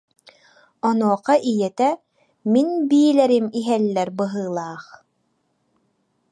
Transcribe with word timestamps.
Онуоха 0.87 1.35
ийэтэ: 1.51 1.89
«Мин 2.51 2.67
биилэрим 2.89 3.47
иһэллэр 3.59 4.09
быһыылаах» 4.17 4.85